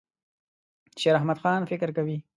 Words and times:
شیراحمدخان 1.01 1.61
فکر 1.71 1.89
کوي. 1.97 2.17